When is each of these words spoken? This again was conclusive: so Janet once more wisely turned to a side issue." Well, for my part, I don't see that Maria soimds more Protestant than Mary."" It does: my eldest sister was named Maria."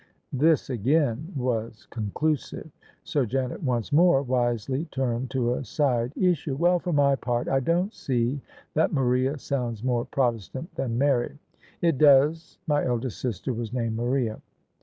This 0.33 0.67
again 0.71 1.31
was 1.37 1.85
conclusive: 1.91 2.71
so 3.03 3.23
Janet 3.23 3.61
once 3.61 3.91
more 3.93 4.23
wisely 4.23 4.85
turned 4.85 5.29
to 5.29 5.53
a 5.53 5.63
side 5.63 6.11
issue." 6.17 6.55
Well, 6.59 6.79
for 6.79 6.91
my 6.91 7.15
part, 7.15 7.47
I 7.47 7.59
don't 7.59 7.93
see 7.93 8.41
that 8.73 8.91
Maria 8.93 9.33
soimds 9.35 9.83
more 9.83 10.05
Protestant 10.05 10.73
than 10.73 10.97
Mary."" 10.97 11.37
It 11.83 11.99
does: 11.99 12.57
my 12.65 12.83
eldest 12.83 13.21
sister 13.21 13.53
was 13.53 13.73
named 13.73 13.95
Maria." 13.95 14.41